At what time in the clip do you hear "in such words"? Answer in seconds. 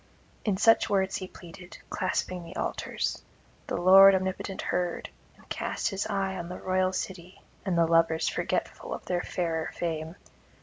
0.43-1.17